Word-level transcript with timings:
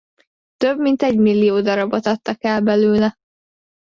Több 0.57 0.79
mint 0.79 1.01
egymillió 1.01 1.61
darabot 1.61 2.05
adtak 2.05 2.43
el 2.43 2.61
belőle. 2.61 3.15